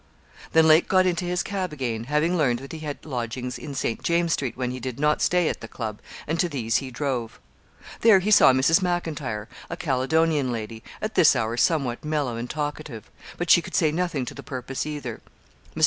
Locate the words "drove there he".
6.89-8.31